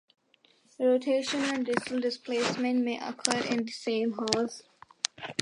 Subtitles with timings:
[0.79, 4.63] Rotation and distal displacement may occur in the same horse.